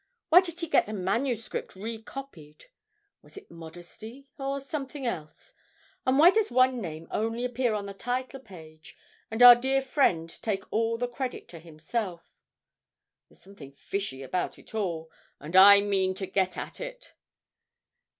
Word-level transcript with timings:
Why 0.29 0.41
did 0.41 0.61
he 0.61 0.67
get 0.67 0.87
the 0.87 0.93
manuscript 0.93 1.75
recopied? 1.75 2.65
Was 3.21 3.37
it 3.37 3.51
modesty 3.51 4.25
or 4.39 4.59
something 4.59 5.05
else? 5.05 5.53
And 6.07 6.17
why 6.17 6.31
does 6.31 6.49
one 6.49 6.81
name 6.81 7.07
only 7.11 7.45
appear 7.45 7.75
on 7.75 7.85
the 7.85 7.93
title 7.93 8.39
page, 8.39 8.97
and 9.29 9.43
our 9.43 9.53
dear 9.53 9.79
friend 9.79 10.27
take 10.41 10.63
all 10.73 10.97
the 10.97 11.07
credit 11.07 11.47
to 11.49 11.59
himself? 11.59 12.33
There's 13.29 13.43
something 13.43 13.73
fishy 13.73 14.23
about 14.23 14.57
it 14.57 14.73
all, 14.73 15.11
and 15.39 15.55
I 15.55 15.81
mean 15.81 16.15
to 16.15 16.25
get 16.25 16.57
at 16.57 16.79
it. 16.81 17.13